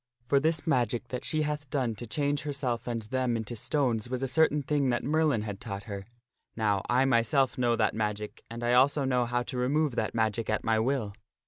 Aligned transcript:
For 0.25 0.39
this 0.39 0.65
magic 0.65 1.09
that 1.09 1.23
she 1.23 1.43
hath 1.43 1.69
done 1.69 1.93
to 1.97 2.07
change 2.07 2.41
herself 2.41 2.87
and 2.87 3.03
them 3.03 3.37
into 3.37 3.55
stones 3.55 4.09
was 4.09 4.23
a 4.23 4.27
certain 4.27 4.63
thing 4.63 4.89
that 4.89 5.03
Merlin 5.03 5.43
had 5.43 5.59
taught 5.61 5.83
her. 5.83 6.07
Now 6.55 6.81
I 6.89 7.05
myself 7.05 7.55
know 7.55 7.75
that 7.75 7.93
magic, 7.93 8.41
and 8.49 8.63
I 8.63 8.73
also 8.73 9.05
know 9.05 9.27
how 9.27 9.43
to 9.43 9.59
remove 9.59 9.95
that 9.97 10.15
magic 10.15 10.49
at 10.49 10.63
my 10.63 10.79
will. 10.79 11.13